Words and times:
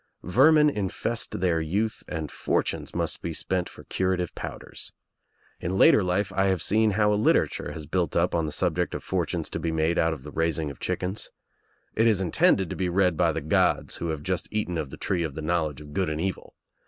Vermin 0.23 0.67
in 0.67 0.89
fest 0.89 1.41
their 1.41 1.61
youth, 1.61 2.01
and 2.07 2.31
fortunes 2.31 2.95
must 2.95 3.21
be 3.21 3.33
spent 3.33 3.69
for 3.69 3.83
cura 3.83 4.17
tive 4.17 4.33
powders. 4.33 4.93
In 5.59 5.77
later 5.77 6.01
life 6.03 6.31
I 6.31 6.45
have 6.45 6.63
seen 6.63 6.89
how 6.97 7.13
a 7.13 7.13
literature 7.13 7.73
has 7.73 7.85
been 7.85 7.99
built 7.99 8.15
up 8.15 8.33
on 8.33 8.47
the 8.47 8.51
subject 8.51 8.95
of 8.95 9.03
fortunes 9.03 9.47
to 9.51 9.59
be 9.59 9.71
made 9.71 9.99
out 9.99 10.11
of 10.13 10.23
the 10.23 10.31
raising 10.31 10.71
of 10.71 10.79
chickens. 10.79 11.29
It 11.93 12.07
is 12.07 12.19
intended 12.19 12.67
to 12.71 12.75
be 12.75 12.89
read 12.89 13.15
by 13.15 13.31
the 13.31 13.41
gods 13.41 13.97
who 13.97 14.07
have 14.07 14.23
just 14.23 14.47
eaten 14.51 14.79
of 14.79 14.89
the 14.89 14.97
tree 14.97 15.21
of 15.21 15.35
the 15.35 15.41
knowledge 15.43 15.81
of 15.81 15.93
good 15.93 16.09
and 16.09 16.19
evil. 16.19 16.55